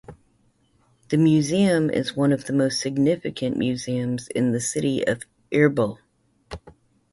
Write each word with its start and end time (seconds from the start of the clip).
The 1.09 1.17
museum 1.17 1.91
is 1.91 2.15
one 2.17 2.31
of 2.31 2.45
the 2.45 2.53
most 2.53 2.81
significant 2.81 3.55
museums 3.55 4.29
in 4.29 4.51
the 4.51 4.59
city 4.59 5.05
of 5.05 5.27
Erbil. 5.51 5.99